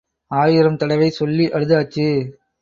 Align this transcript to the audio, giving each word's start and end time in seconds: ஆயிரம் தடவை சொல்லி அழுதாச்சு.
ஆயிரம் 0.31 0.77
தடவை 0.77 1.09
சொல்லி 1.09 1.45
அழுதாச்சு. 1.49 2.07